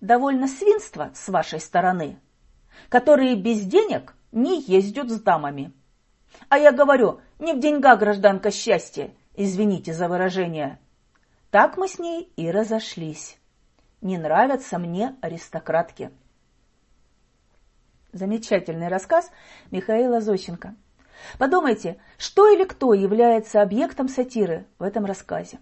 Довольно 0.00 0.48
свинство 0.48 1.12
с 1.14 1.28
вашей 1.28 1.60
стороны, 1.60 2.18
которые 2.88 3.36
без 3.36 3.60
денег 3.60 4.16
не 4.32 4.60
ездят 4.60 5.08
с 5.08 5.20
дамами. 5.20 5.72
А 6.48 6.58
я 6.58 6.72
говорю, 6.72 7.20
не 7.38 7.52
в 7.52 7.60
деньгах 7.60 8.00
гражданка 8.00 8.50
счастья, 8.50 9.14
извините 9.36 9.94
за 9.94 10.08
выражение. 10.08 10.80
Так 11.52 11.76
мы 11.76 11.86
с 11.86 12.00
ней 12.00 12.32
и 12.34 12.50
разошлись. 12.50 13.39
Не 14.00 14.16
нравятся 14.16 14.78
мне 14.78 15.16
аристократки. 15.20 16.10
Замечательный 18.12 18.88
рассказ 18.88 19.30
Михаила 19.70 20.20
Зощенко. 20.20 20.74
Подумайте, 21.38 22.00
что 22.16 22.48
или 22.48 22.64
кто 22.64 22.94
является 22.94 23.60
объектом 23.60 24.08
сатиры 24.08 24.66
в 24.78 24.82
этом 24.82 25.04
рассказе? 25.04 25.60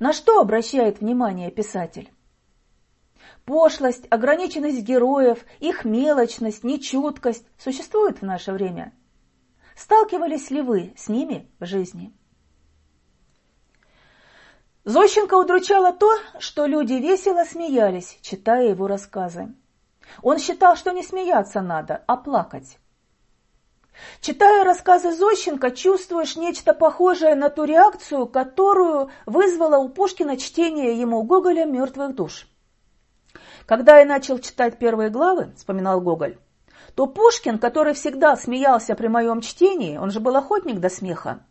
На 0.00 0.12
что 0.12 0.40
обращает 0.40 1.00
внимание 1.00 1.50
писатель? 1.50 2.12
Пошлость, 3.44 4.06
ограниченность 4.10 4.82
героев, 4.82 5.44
их 5.60 5.84
мелочность, 5.84 6.64
нечуткость 6.64 7.46
существуют 7.58 8.20
в 8.20 8.24
наше 8.24 8.52
время. 8.52 8.92
Сталкивались 9.76 10.50
ли 10.50 10.62
вы 10.62 10.92
с 10.96 11.08
ними 11.08 11.48
в 11.58 11.64
жизни? 11.64 12.12
Зощенко 14.84 15.34
удручало 15.34 15.92
то, 15.92 16.10
что 16.38 16.64
люди 16.64 16.94
весело 16.94 17.44
смеялись, 17.44 18.18
читая 18.22 18.70
его 18.70 18.86
рассказы. 18.86 19.54
Он 20.22 20.38
считал, 20.38 20.74
что 20.76 20.92
не 20.92 21.02
смеяться 21.02 21.60
надо, 21.60 22.02
а 22.06 22.16
плакать. 22.16 22.78
Читая 24.22 24.64
рассказы 24.64 25.12
Зощенко, 25.12 25.70
чувствуешь 25.72 26.36
нечто 26.36 26.72
похожее 26.72 27.34
на 27.34 27.50
ту 27.50 27.64
реакцию, 27.64 28.26
которую 28.26 29.10
вызвало 29.26 29.76
у 29.76 29.90
Пушкина 29.90 30.38
чтение 30.38 30.98
ему 30.98 31.22
Гоголя 31.24 31.66
«Мертвых 31.66 32.14
душ». 32.14 32.46
Когда 33.66 33.98
я 33.98 34.06
начал 34.06 34.38
читать 34.38 34.78
первые 34.78 35.10
главы, 35.10 35.52
вспоминал 35.56 36.00
Гоголь, 36.00 36.38
то 36.94 37.06
Пушкин, 37.06 37.58
который 37.58 37.92
всегда 37.92 38.34
смеялся 38.36 38.94
при 38.94 39.08
моем 39.08 39.42
чтении, 39.42 39.98
он 39.98 40.10
же 40.10 40.20
был 40.20 40.34
охотник 40.36 40.80
до 40.80 40.88
смеха, 40.88 41.44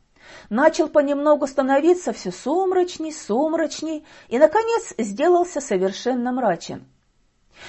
начал 0.50 0.89
понемногу 0.89 1.48
становиться 1.48 2.13
все 2.13 2.31
сумрачней, 2.31 3.13
сумрачней 3.13 4.05
и, 4.27 4.38
наконец, 4.39 4.93
сделался 4.98 5.62
совершенно 5.62 6.31
мрачен. 6.31 6.86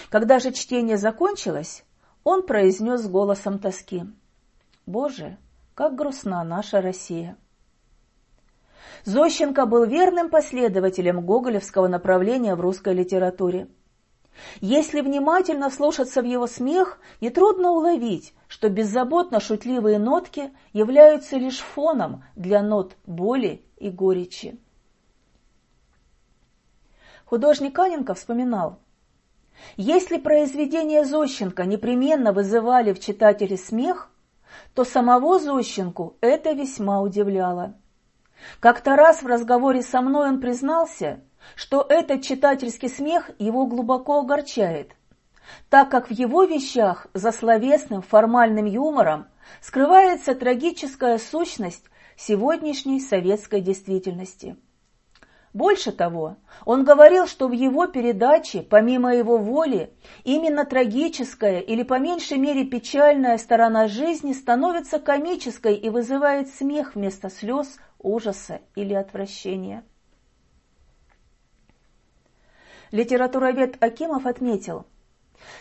Когда 0.08 0.38
же 0.38 0.52
чтение 0.52 0.96
закончилось, 0.96 1.84
он 2.24 2.44
произнес 2.44 3.06
голосом 3.08 3.58
тоски– 3.58 4.04
Боже, 4.90 5.36
как 5.76 5.94
грустна 5.94 6.42
наша 6.42 6.80
Россия! 6.80 7.36
Зощенко 9.04 9.66
был 9.66 9.84
верным 9.84 10.28
последователем 10.28 11.24
гоголевского 11.24 11.86
направления 11.86 12.56
в 12.56 12.60
русской 12.60 12.92
литературе. 12.92 13.68
Если 14.60 15.00
внимательно 15.00 15.70
слушаться 15.70 16.22
в 16.22 16.24
его 16.24 16.46
смех, 16.46 16.98
нетрудно 17.20 17.70
уловить, 17.70 18.34
что 18.48 18.68
беззаботно 18.68 19.40
шутливые 19.40 19.98
нотки 19.98 20.52
являются 20.72 21.36
лишь 21.36 21.58
фоном 21.58 22.24
для 22.36 22.62
нот 22.62 22.96
боли 23.06 23.64
и 23.76 23.90
горечи. 23.90 24.58
Художник 27.24 27.78
Аненко 27.78 28.14
вспоминал, 28.14 28.80
если 29.76 30.18
произведения 30.18 31.04
Зощенко 31.04 31.64
непременно 31.64 32.32
вызывали 32.32 32.92
в 32.92 33.00
читателе 33.00 33.56
смех, 33.56 34.10
то 34.74 34.84
самого 34.84 35.38
Зощенку 35.38 36.16
это 36.20 36.52
весьма 36.52 37.00
удивляло. 37.00 37.74
Как-то 38.58 38.96
раз 38.96 39.22
в 39.22 39.26
разговоре 39.26 39.82
со 39.82 40.00
мной 40.00 40.28
он 40.28 40.40
признался, 40.40 41.20
что 41.54 41.84
этот 41.88 42.22
читательский 42.22 42.88
смех 42.88 43.30
его 43.38 43.66
глубоко 43.66 44.20
огорчает, 44.20 44.92
так 45.68 45.90
как 45.90 46.08
в 46.08 46.12
его 46.12 46.44
вещах 46.44 47.06
за 47.14 47.32
словесным 47.32 48.02
формальным 48.02 48.66
юмором 48.66 49.26
скрывается 49.60 50.34
трагическая 50.34 51.18
сущность 51.18 51.84
сегодняшней 52.16 53.00
советской 53.00 53.60
действительности. 53.60 54.56
Больше 55.52 55.90
того, 55.90 56.36
он 56.64 56.84
говорил, 56.84 57.26
что 57.26 57.48
в 57.48 57.52
его 57.52 57.86
передаче, 57.88 58.62
помимо 58.62 59.16
его 59.16 59.36
воли, 59.36 59.92
именно 60.22 60.64
трагическая 60.64 61.58
или 61.58 61.82
по 61.82 61.98
меньшей 61.98 62.38
мере 62.38 62.64
печальная 62.64 63.36
сторона 63.36 63.88
жизни 63.88 64.32
становится 64.32 65.00
комической 65.00 65.74
и 65.74 65.90
вызывает 65.90 66.54
смех 66.54 66.94
вместо 66.94 67.30
слез, 67.30 67.78
ужаса 67.98 68.60
или 68.76 68.94
отвращения. 68.94 69.82
Литературовед 72.90 73.82
Акимов 73.82 74.26
отметил, 74.26 74.86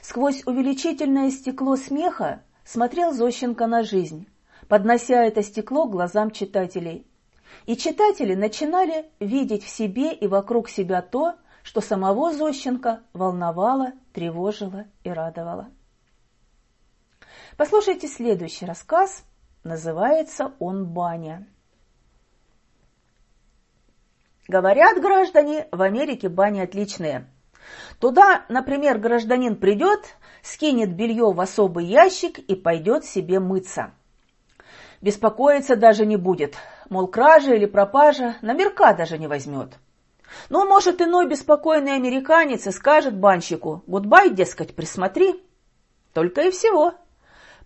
сквозь 0.01 0.43
увеличительное 0.45 1.31
стекло 1.31 1.75
смеха 1.75 2.43
смотрел 2.63 3.13
Зощенко 3.13 3.67
на 3.67 3.83
жизнь, 3.83 4.27
поднося 4.67 5.23
это 5.23 5.43
стекло 5.43 5.85
глазам 5.87 6.31
читателей– 6.31 7.05
и 7.65 7.75
читатели 7.75 8.33
начинали 8.33 9.09
видеть 9.19 9.63
в 9.63 9.69
себе 9.69 10.13
и 10.13 10.27
вокруг 10.27 10.69
себя 10.69 11.01
то, 11.01 11.35
что 11.63 11.81
самого 11.81 12.33
Зощенко 12.33 13.01
волновало, 13.13 13.93
тревожило 14.13 14.85
и 15.03 15.09
радовало. 15.09 15.69
Послушайте 17.57 18.07
следующий 18.07 18.65
рассказ, 18.65 19.23
называется 19.63 20.53
он 20.59 20.87
«Баня». 20.87 21.47
Говорят 24.49 24.99
граждане, 24.99 25.67
в 25.71 25.79
Америке 25.83 26.27
бани 26.27 26.59
отличные. 26.59 27.27
Туда, 27.99 28.45
например, 28.49 28.97
гражданин 28.97 29.55
придет, 29.55 29.99
скинет 30.41 30.95
белье 30.95 31.31
в 31.31 31.39
особый 31.39 31.85
ящик 31.85 32.39
и 32.39 32.55
пойдет 32.55 33.05
себе 33.05 33.39
мыться. 33.39 33.91
Беспокоиться 35.01 35.75
даже 35.75 36.07
не 36.07 36.17
будет, 36.17 36.55
мол, 36.89 37.05
кража 37.05 37.53
или 37.53 37.67
пропажа, 37.67 38.37
номерка 38.41 38.93
даже 38.93 39.19
не 39.19 39.27
возьмет. 39.27 39.77
Ну, 40.49 40.65
может, 40.65 40.99
иной 40.99 41.27
беспокойный 41.27 41.93
американец 41.93 42.65
и 42.65 42.71
скажет 42.71 43.15
банщику, 43.15 43.83
гудбай, 43.85 44.31
дескать, 44.31 44.75
присмотри. 44.75 45.43
Только 46.11 46.41
и 46.41 46.49
всего. 46.49 46.95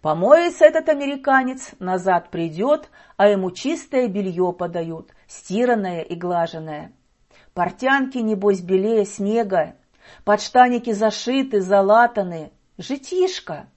Помоется 0.01 0.65
этот 0.65 0.89
американец, 0.89 1.71
назад 1.79 2.29
придет, 2.29 2.89
а 3.15 3.29
ему 3.29 3.51
чистое 3.51 4.09
белье 4.09 4.51
подают, 4.51 5.11
стиранное 5.33 6.01
и 6.01 6.15
глаженное. 6.15 6.93
Портянки, 7.53 8.17
небось, 8.19 8.61
белее 8.61 9.05
снега, 9.05 9.75
подштаники 10.23 10.91
зашиты, 10.91 11.61
залатаны. 11.61 12.51
Житишка. 12.77 13.67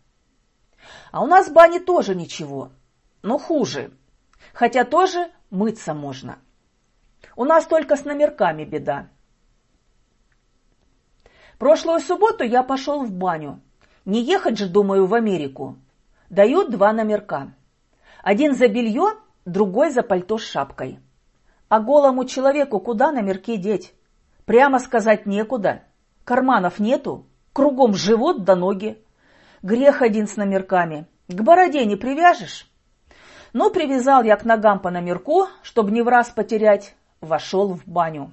А 1.12 1.22
у 1.22 1.26
нас 1.26 1.50
бани 1.50 1.78
тоже 1.78 2.14
ничего, 2.14 2.72
но 3.22 3.38
хуже. 3.38 3.92
Хотя 4.54 4.84
тоже 4.84 5.30
мыться 5.50 5.92
можно. 5.92 6.38
У 7.36 7.44
нас 7.44 7.66
только 7.66 7.96
с 7.96 8.04
номерками 8.04 8.64
беда. 8.64 9.08
Прошлую 11.58 12.00
субботу 12.00 12.44
я 12.44 12.62
пошел 12.62 13.04
в 13.04 13.12
баню. 13.12 13.60
Не 14.04 14.22
ехать 14.22 14.58
же, 14.58 14.66
думаю, 14.68 15.06
в 15.06 15.14
Америку. 15.14 15.76
Дают 16.30 16.70
два 16.70 16.92
номерка. 16.92 17.52
Один 18.22 18.54
за 18.54 18.68
белье, 18.68 19.12
другой 19.44 19.90
за 19.90 20.02
пальто 20.02 20.38
с 20.38 20.42
шапкой. 20.42 21.00
А 21.68 21.80
голому 21.80 22.24
человеку 22.24 22.78
куда 22.78 23.10
номерки 23.10 23.56
деть? 23.56 23.92
Прямо 24.44 24.78
сказать 24.78 25.26
некуда. 25.26 25.82
Карманов 26.24 26.78
нету, 26.78 27.26
кругом 27.52 27.94
живот 27.94 28.44
до 28.44 28.54
ноги. 28.54 29.02
Грех 29.62 30.02
один 30.02 30.28
с 30.28 30.36
номерками. 30.36 31.06
К 31.28 31.40
бороде 31.40 31.84
не 31.84 31.96
привяжешь? 31.96 32.70
Ну, 33.52 33.70
привязал 33.70 34.22
я 34.22 34.36
к 34.36 34.44
ногам 34.44 34.78
по 34.80 34.90
номерку, 34.90 35.48
чтобы 35.62 35.90
не 35.90 36.02
в 36.02 36.08
раз 36.08 36.30
потерять, 36.30 36.94
вошел 37.20 37.74
в 37.74 37.86
баню. 37.86 38.32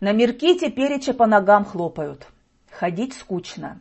Номерки 0.00 0.58
тепереча 0.58 1.12
по 1.12 1.26
ногам 1.26 1.64
хлопают. 1.64 2.26
Ходить 2.70 3.14
скучно. 3.14 3.80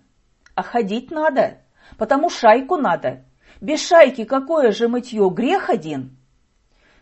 А 0.56 0.64
ходить 0.64 1.12
надо, 1.12 1.60
потому 1.98 2.30
шайку 2.30 2.76
надо. 2.76 3.24
Без 3.62 3.86
шайки 3.86 4.26
какое 4.26 4.72
же 4.72 4.90
мытье, 4.90 5.30
грех 5.30 5.70
один. 5.70 6.18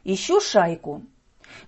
Ищу 0.03 0.39
шайку. 0.39 1.03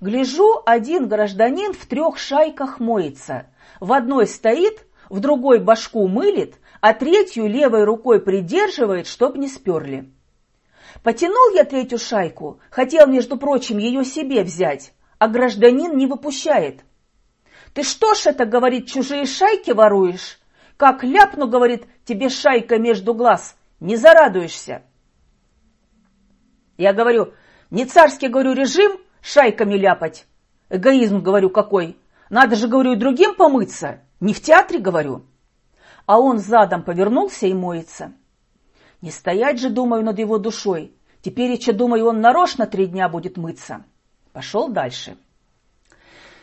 Гляжу, 0.01 0.61
один 0.65 1.07
гражданин 1.07 1.73
в 1.73 1.85
трех 1.85 2.17
шайках 2.17 2.79
моется. 2.79 3.47
В 3.79 3.93
одной 3.93 4.27
стоит, 4.27 4.85
в 5.09 5.19
другой 5.19 5.59
башку 5.59 6.07
мылит, 6.07 6.55
а 6.81 6.93
третью 6.93 7.47
левой 7.47 7.83
рукой 7.83 8.21
придерживает, 8.21 9.07
чтоб 9.07 9.35
не 9.35 9.47
сперли. 9.47 10.09
Потянул 11.03 11.53
я 11.55 11.63
третью 11.63 11.99
шайку, 11.99 12.59
хотел, 12.69 13.07
между 13.07 13.37
прочим, 13.37 13.77
ее 13.77 14.03
себе 14.03 14.43
взять, 14.43 14.93
а 15.17 15.27
гражданин 15.27 15.95
не 15.97 16.07
выпущает. 16.07 16.83
«Ты 17.73 17.83
что 17.83 18.15
ж 18.15 18.27
это,— 18.27 18.45
говорит,— 18.45 18.87
чужие 18.91 19.25
шайки 19.25 19.71
воруешь? 19.71 20.39
Как 20.77 21.03
ляпну,— 21.03 21.47
говорит,— 21.49 21.85
тебе 22.05 22.29
шайка 22.29 22.79
между 22.79 23.13
глаз, 23.13 23.55
не 23.79 23.95
зарадуешься». 23.95 24.83
Я 26.77 26.93
говорю, 26.93 27.33
не 27.69 27.85
царский, 27.85 28.29
говорю, 28.29 28.53
режим 28.53 28.99
шайками 29.21 29.75
ляпать. 29.75 30.25
Эгоизм, 30.69 31.21
говорю, 31.21 31.49
какой. 31.49 31.97
Надо 32.29 32.55
же, 32.55 32.67
говорю, 32.67 32.93
и 32.93 32.95
другим 32.95 33.35
помыться. 33.35 34.01
Не 34.19 34.33
в 34.33 34.41
театре, 34.41 34.79
говорю. 34.79 35.23
А 36.05 36.19
он 36.19 36.39
задом 36.39 36.83
повернулся 36.83 37.47
и 37.47 37.53
моется. 37.53 38.13
Не 39.01 39.11
стоять 39.11 39.59
же, 39.59 39.69
думаю, 39.69 40.03
над 40.03 40.19
его 40.19 40.37
душой. 40.37 40.93
Теперь 41.21 41.51
еще, 41.51 41.71
думаю, 41.71 42.07
он 42.07 42.21
нарочно 42.21 42.65
три 42.65 42.87
дня 42.87 43.09
будет 43.09 43.37
мыться. 43.37 43.85
Пошел 44.31 44.69
дальше. 44.69 45.17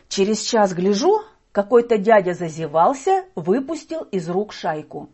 Через 0.08 0.40
час 0.42 0.72
гляжу, 0.74 1.22
какой-то 1.52 1.98
дядя 1.98 2.34
зазевался, 2.34 3.24
выпустил 3.34 4.02
из 4.02 4.28
рук 4.28 4.52
шайку. 4.52 5.10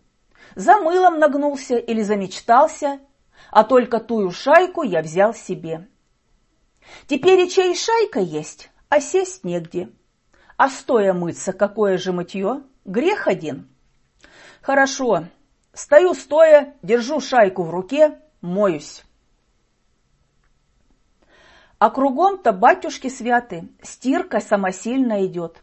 За 0.54 0.78
мылом 0.78 1.18
нагнулся 1.18 1.76
или 1.76 2.02
замечтался, 2.02 3.00
а 3.50 3.64
только 3.64 4.00
тую 4.00 4.30
шайку 4.30 4.82
я 4.82 5.02
взял 5.02 5.34
себе. 5.34 5.88
Теперь 7.06 7.40
и 7.40 7.50
чей 7.50 7.74
шайка 7.74 8.20
есть, 8.20 8.70
а 8.88 9.00
сесть 9.00 9.44
негде. 9.44 9.90
А 10.56 10.68
стоя 10.68 11.12
мыться, 11.12 11.52
какое 11.52 11.98
же 11.98 12.12
мытье? 12.12 12.62
Грех 12.84 13.26
один. 13.26 13.68
Хорошо, 14.60 15.24
стою 15.72 16.14
стоя, 16.14 16.74
держу 16.82 17.20
шайку 17.20 17.64
в 17.64 17.70
руке, 17.70 18.18
моюсь. 18.40 19.04
А 21.78 21.90
кругом-то 21.90 22.52
батюшки 22.52 23.08
святы, 23.08 23.68
стирка 23.82 24.40
самосильно 24.40 25.26
идет. 25.26 25.60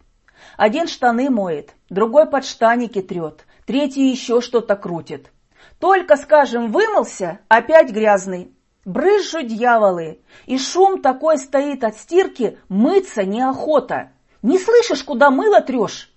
Один 0.57 0.87
штаны 0.87 1.29
моет, 1.29 1.75
другой 1.89 2.29
подштаники 2.29 3.01
трет, 3.01 3.45
третий 3.65 4.09
еще 4.09 4.41
что-то 4.41 4.75
крутит. 4.75 5.31
Только, 5.79 6.17
скажем, 6.17 6.71
вымылся, 6.71 7.39
опять 7.47 7.91
грязный. 7.91 8.53
Брызжут 8.89 9.45
дьяволы, 9.45 10.19
и 10.47 10.57
шум 10.57 11.03
такой 11.03 11.37
стоит 11.37 11.83
от 11.83 11.95
стирки, 11.95 12.57
мыться 12.69 13.23
неохота. 13.23 14.13
Не 14.41 14.57
слышишь, 14.57 15.03
куда 15.03 15.29
мыло 15.29 15.61
трешь? 15.61 16.11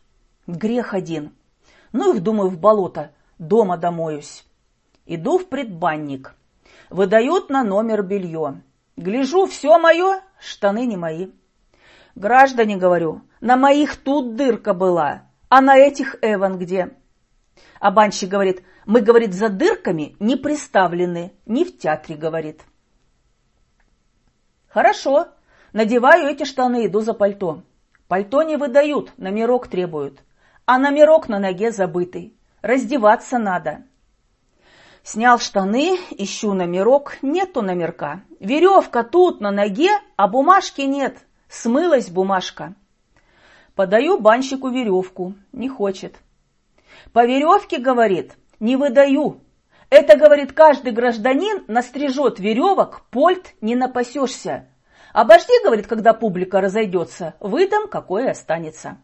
Грех 0.46 0.94
один. 0.94 1.36
Ну 1.92 2.14
их, 2.14 2.22
думаю, 2.22 2.48
в 2.48 2.58
болото, 2.58 3.10
дома 3.38 3.76
домоюсь. 3.76 4.46
Иду 5.04 5.36
в 5.36 5.50
предбанник. 5.50 6.34
Выдают 6.88 7.50
на 7.50 7.62
номер 7.62 8.02
белье. 8.02 8.62
Гляжу, 8.96 9.44
все 9.44 9.78
мое, 9.78 10.22
штаны 10.40 10.86
не 10.86 10.96
мои. 10.96 11.28
Граждане, 12.14 12.78
говорю, 12.78 13.20
на 13.42 13.58
моих 13.58 13.96
тут 13.96 14.34
дырка 14.34 14.72
была, 14.72 15.24
а 15.50 15.60
на 15.60 15.76
этих 15.76 16.16
Эван 16.22 16.58
где? 16.58 16.96
А 17.82 17.90
банщик 17.90 18.28
говорит, 18.28 18.62
мы, 18.86 19.00
говорит, 19.00 19.34
за 19.34 19.48
дырками 19.48 20.14
не 20.20 20.36
приставлены, 20.36 21.32
не 21.46 21.64
в 21.64 21.76
театре, 21.76 22.14
говорит. 22.14 22.62
Хорошо, 24.68 25.26
надеваю 25.72 26.28
эти 26.28 26.44
штаны, 26.44 26.86
иду 26.86 27.00
за 27.00 27.12
пальто. 27.12 27.64
Пальто 28.06 28.44
не 28.44 28.56
выдают, 28.56 29.12
номерок 29.18 29.66
требуют. 29.66 30.22
А 30.64 30.78
номерок 30.78 31.28
на 31.28 31.40
ноге 31.40 31.72
забытый. 31.72 32.36
Раздеваться 32.60 33.38
надо. 33.38 33.82
Снял 35.02 35.40
штаны, 35.40 35.98
ищу 36.12 36.54
номерок, 36.54 37.18
нету 37.20 37.62
номерка. 37.62 38.22
Веревка 38.38 39.02
тут 39.02 39.40
на 39.40 39.50
ноге, 39.50 39.90
а 40.14 40.28
бумажки 40.28 40.82
нет. 40.82 41.18
Смылась 41.48 42.10
бумажка. 42.10 42.76
Подаю 43.74 44.20
банщику 44.20 44.68
веревку, 44.68 45.34
не 45.50 45.68
хочет. 45.68 46.14
По 47.12 47.26
веревке, 47.26 47.78
говорит, 47.78 48.36
не 48.60 48.76
выдаю. 48.76 49.40
Это, 49.90 50.16
говорит, 50.16 50.52
каждый 50.52 50.92
гражданин 50.92 51.64
настрижет 51.68 52.38
веревок, 52.38 53.02
польт 53.10 53.54
не 53.60 53.74
напасешься. 53.74 54.68
Обожди, 55.12 55.52
говорит, 55.62 55.86
когда 55.86 56.14
публика 56.14 56.62
разойдется, 56.62 57.34
выдам, 57.40 57.88
какое 57.88 58.30
останется. 58.30 58.96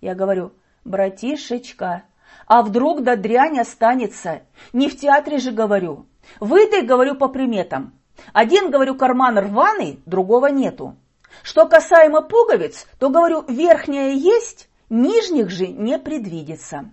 Я 0.00 0.14
говорю, 0.14 0.52
братишечка, 0.84 2.04
а 2.46 2.62
вдруг 2.62 3.02
до 3.02 3.16
дрянь 3.16 3.60
останется? 3.60 4.40
Не 4.72 4.88
в 4.88 4.96
театре 4.96 5.36
же 5.38 5.50
говорю. 5.50 6.06
Выдай, 6.40 6.82
говорю, 6.82 7.14
по 7.14 7.28
приметам. 7.28 7.92
Один, 8.32 8.70
говорю, 8.70 8.94
карман 8.94 9.38
рваный, 9.38 10.00
другого 10.06 10.46
нету. 10.46 10.96
Что 11.42 11.66
касаемо 11.68 12.22
пуговиц, 12.22 12.86
то, 12.98 13.10
говорю, 13.10 13.44
верхняя 13.46 14.12
есть, 14.12 14.70
нижних 14.88 15.50
же 15.50 15.66
не 15.66 15.98
предвидится 15.98 16.92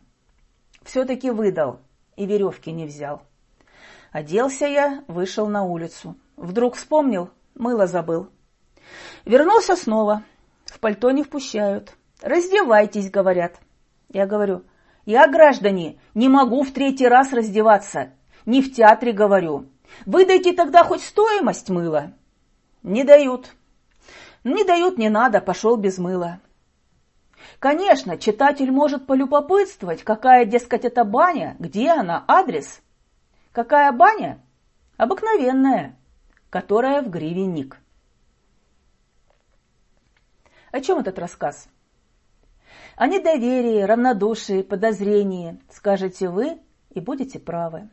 все-таки 0.85 1.31
выдал 1.31 1.79
и 2.15 2.25
веревки 2.25 2.71
не 2.71 2.85
взял. 2.85 3.23
Оделся 4.11 4.65
я, 4.65 5.03
вышел 5.07 5.47
на 5.47 5.63
улицу. 5.63 6.15
Вдруг 6.37 6.75
вспомнил, 6.75 7.29
мыло 7.55 7.87
забыл. 7.87 8.29
Вернулся 9.25 9.75
снова. 9.75 10.23
В 10.65 10.79
пальто 10.79 11.11
не 11.11 11.23
впущают. 11.23 11.93
Раздевайтесь, 12.21 13.11
говорят. 13.11 13.59
Я 14.09 14.25
говорю, 14.25 14.63
я, 15.05 15.27
граждане, 15.27 15.99
не 16.13 16.29
могу 16.29 16.63
в 16.63 16.71
третий 16.71 17.07
раз 17.07 17.33
раздеваться. 17.33 18.11
Не 18.45 18.61
в 18.61 18.73
театре 18.73 19.11
говорю. 19.11 19.67
Выдайте 20.05 20.53
тогда 20.53 20.83
хоть 20.83 21.01
стоимость 21.01 21.69
мыла. 21.69 22.13
Не 22.83 23.03
дают. 23.03 23.55
Не 24.43 24.63
дают, 24.63 24.97
не 24.97 25.09
надо, 25.09 25.41
пошел 25.41 25.75
без 25.75 25.97
мыла. 25.97 26.39
Конечно, 27.59 28.17
читатель 28.17 28.71
может 28.71 29.05
полюбопытствовать, 29.07 30.03
какая, 30.03 30.45
дескать, 30.45 30.85
это 30.85 31.03
баня, 31.03 31.55
где 31.59 31.89
она, 31.89 32.23
адрес. 32.27 32.81
Какая 33.51 33.91
баня? 33.91 34.41
Обыкновенная, 34.97 35.97
которая 36.49 37.01
в 37.01 37.09
гривенник. 37.09 37.77
О 40.71 40.81
чем 40.81 40.99
этот 40.99 41.19
рассказ? 41.19 41.67
О 42.95 43.07
недоверии, 43.07 43.81
равнодушии, 43.81 44.61
подозрении, 44.61 45.61
скажете 45.69 46.29
вы, 46.29 46.59
и 46.91 46.99
будете 46.99 47.39
правы. 47.39 47.89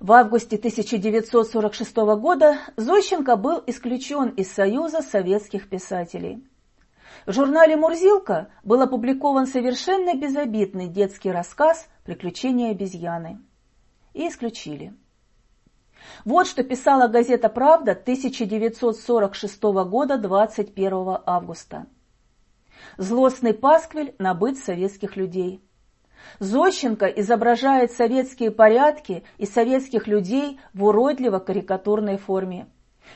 В 0.00 0.12
августе 0.12 0.56
1946 0.56 1.96
года 1.96 2.58
Зощенко 2.76 3.36
был 3.36 3.62
исключен 3.66 4.30
из 4.30 4.50
Союза 4.50 5.02
советских 5.02 5.68
писателей– 5.68 6.44
в 7.26 7.32
журнале 7.32 7.76
«Мурзилка» 7.76 8.48
был 8.62 8.80
опубликован 8.80 9.46
совершенно 9.46 10.14
безобидный 10.14 10.88
детский 10.88 11.30
рассказ 11.30 11.88
«Приключения 12.04 12.70
обезьяны». 12.70 13.40
И 14.14 14.28
исключили. 14.28 14.94
Вот 16.24 16.46
что 16.46 16.64
писала 16.64 17.08
газета 17.08 17.48
«Правда» 17.48 17.92
1946 17.92 19.62
года 19.62 20.16
21 20.16 21.18
августа. 21.26 21.86
Злостный 22.96 23.52
пасквиль 23.52 24.14
на 24.18 24.34
быт 24.34 24.58
советских 24.58 25.16
людей. 25.16 25.62
Зощенко 26.38 27.06
изображает 27.06 27.92
советские 27.92 28.50
порядки 28.50 29.24
и 29.36 29.46
советских 29.46 30.06
людей 30.06 30.58
в 30.72 30.84
уродливо-карикатурной 30.84 32.16
форме 32.18 32.68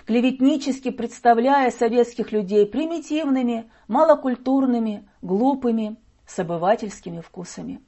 клеветнически 0.07 0.90
представляя 0.90 1.70
советских 1.70 2.33
людей 2.33 2.66
примитивными, 2.66 3.70
малокультурными, 3.88 5.09
глупыми, 5.22 5.96
с 6.26 6.38
обывательскими 6.38 7.20
вкусами. 7.20 7.83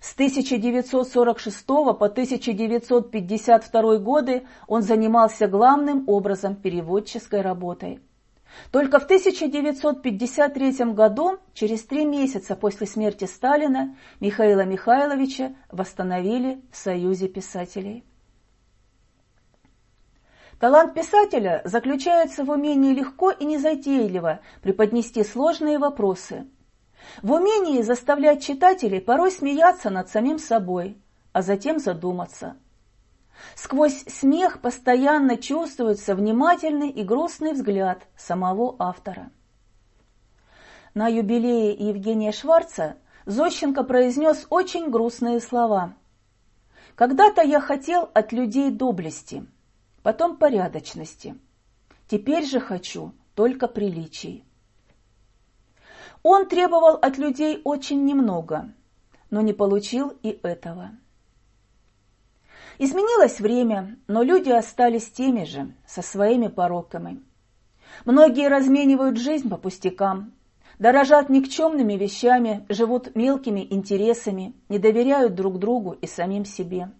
С 0.00 0.14
1946 0.14 1.66
по 1.66 1.92
1952 1.92 3.98
годы 3.98 4.46
он 4.66 4.82
занимался 4.82 5.46
главным 5.48 6.04
образом 6.08 6.56
переводческой 6.56 7.40
работой. 7.40 8.00
Только 8.70 8.98
в 8.98 9.04
1953 9.04 10.92
году, 10.92 11.38
через 11.52 11.84
три 11.84 12.04
месяца 12.04 12.56
после 12.56 12.86
смерти 12.86 13.24
Сталина, 13.24 13.96
Михаила 14.20 14.64
Михайловича 14.64 15.54
восстановили 15.70 16.62
в 16.70 16.76
Союзе 16.76 17.28
писателей. 17.28 18.04
Талант 20.60 20.94
писателя 20.94 21.60
заключается 21.64 22.44
в 22.44 22.50
умении 22.50 22.94
легко 22.94 23.30
и 23.30 23.44
незатейливо 23.44 24.40
преподнести 24.62 25.22
сложные 25.22 25.78
вопросы, 25.78 26.46
в 27.22 27.32
умении 27.32 27.82
заставлять 27.82 28.42
читателей 28.42 29.00
порой 29.00 29.30
смеяться 29.30 29.90
над 29.90 30.08
самим 30.08 30.38
собой, 30.38 30.98
а 31.32 31.42
затем 31.42 31.78
задуматься– 31.78 32.56
Сквозь 33.54 34.04
смех 34.06 34.60
постоянно 34.60 35.36
чувствуется 35.36 36.14
внимательный 36.14 36.90
и 36.90 37.02
грустный 37.02 37.52
взгляд 37.52 38.06
самого 38.16 38.76
автора. 38.78 39.30
На 40.94 41.08
юбилее 41.08 41.72
Евгения 41.72 42.32
Шварца 42.32 42.96
Зощенко 43.26 43.82
произнес 43.82 44.46
очень 44.50 44.88
грустные 44.88 45.40
слова. 45.40 45.94
«Когда-то 46.94 47.42
я 47.42 47.60
хотел 47.60 48.08
от 48.14 48.32
людей 48.32 48.70
доблести, 48.70 49.46
потом 50.06 50.36
порядочности. 50.36 51.36
Теперь 52.06 52.46
же 52.46 52.60
хочу 52.60 53.12
только 53.34 53.66
приличий». 53.66 54.44
Он 56.22 56.46
требовал 56.46 56.94
от 56.94 57.18
людей 57.18 57.60
очень 57.64 58.04
немного, 58.04 58.72
но 59.30 59.40
не 59.40 59.52
получил 59.52 60.16
и 60.22 60.38
этого. 60.44 60.92
Изменилось 62.78 63.40
время, 63.40 63.98
но 64.06 64.22
люди 64.22 64.50
остались 64.50 65.10
теми 65.10 65.42
же, 65.42 65.74
со 65.88 66.02
своими 66.02 66.46
пороками. 66.46 67.20
Многие 68.04 68.46
разменивают 68.46 69.16
жизнь 69.16 69.48
по 69.48 69.56
пустякам, 69.56 70.34
дорожат 70.78 71.30
никчемными 71.30 71.94
вещами, 71.94 72.64
живут 72.68 73.16
мелкими 73.16 73.66
интересами, 73.68 74.54
не 74.68 74.78
доверяют 74.78 75.34
друг 75.34 75.58
другу 75.58 75.96
и 76.00 76.06
самим 76.06 76.44
себе. 76.44 76.92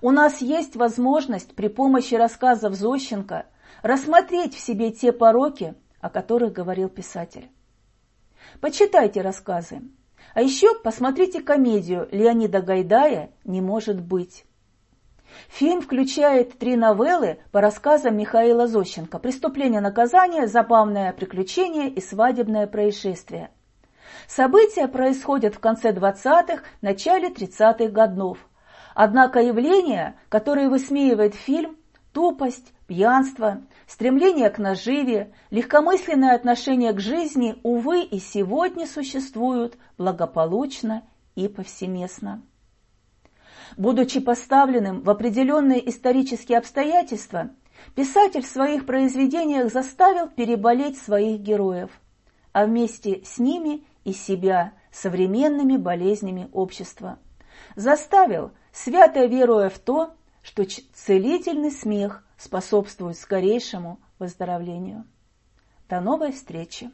У 0.00 0.10
нас 0.10 0.40
есть 0.40 0.76
возможность 0.76 1.54
при 1.54 1.68
помощи 1.68 2.14
рассказов 2.14 2.74
Зощенко 2.74 3.46
рассмотреть 3.82 4.54
в 4.54 4.60
себе 4.60 4.90
те 4.90 5.12
пороки, 5.12 5.74
о 6.00 6.10
которых 6.10 6.52
говорил 6.52 6.88
писатель. 6.88 7.50
Почитайте 8.60 9.20
рассказы, 9.20 9.82
а 10.34 10.42
еще 10.42 10.74
посмотрите 10.82 11.42
комедию 11.42 12.08
Леонида 12.10 12.62
Гайдая 12.62 13.30
«Не 13.44 13.60
может 13.60 14.00
быть». 14.00 14.44
Фильм 15.48 15.82
включает 15.82 16.58
три 16.58 16.74
новеллы 16.74 17.38
по 17.52 17.60
рассказам 17.60 18.16
Михаила 18.16 18.66
Зощенко 18.66 19.18
«Преступление 19.18 19.80
наказание», 19.80 20.46
«Забавное 20.46 21.12
приключение» 21.12 21.88
и 21.90 22.00
«Свадебное 22.00 22.66
происшествие». 22.66 23.50
События 24.26 24.88
происходят 24.88 25.54
в 25.54 25.58
конце 25.58 25.92
20-х, 25.92 26.62
начале 26.80 27.28
30-х 27.28 27.88
годов. 27.88 28.38
Однако 29.00 29.38
явления, 29.40 30.16
которые 30.28 30.68
высмеивает 30.68 31.36
фильм, 31.36 31.76
тупость, 32.12 32.72
пьянство, 32.88 33.62
стремление 33.86 34.50
к 34.50 34.58
наживе, 34.58 35.32
легкомысленное 35.50 36.34
отношение 36.34 36.92
к 36.92 36.98
жизни, 36.98 37.60
увы, 37.62 38.02
и 38.02 38.18
сегодня 38.18 38.88
существуют 38.88 39.78
благополучно 39.98 41.04
и 41.36 41.46
повсеместно. 41.46 42.42
Будучи 43.76 44.18
поставленным 44.18 45.02
в 45.02 45.10
определенные 45.10 45.88
исторические 45.88 46.58
обстоятельства, 46.58 47.50
писатель 47.94 48.42
в 48.42 48.48
своих 48.48 48.84
произведениях 48.84 49.72
заставил 49.72 50.26
переболеть 50.26 50.98
своих 50.98 51.38
героев, 51.38 51.92
а 52.50 52.66
вместе 52.66 53.22
с 53.24 53.38
ними 53.38 53.84
и 54.02 54.12
себя 54.12 54.72
современными 54.90 55.76
болезнями 55.76 56.48
общества. 56.52 57.20
Заставил, 57.76 58.50
свято 58.84 59.24
веруя 59.26 59.70
в 59.70 59.78
то, 59.78 60.14
что 60.42 60.64
целительный 60.94 61.70
смех 61.70 62.24
способствует 62.36 63.18
скорейшему 63.18 64.00
выздоровлению. 64.18 65.04
До 65.88 66.00
новой 66.00 66.32
встречи! 66.32 66.90